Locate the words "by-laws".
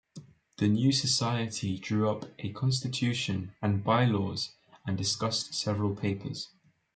3.83-4.49